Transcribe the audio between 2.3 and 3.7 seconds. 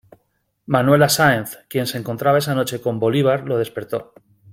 esa noche con Bolívar lo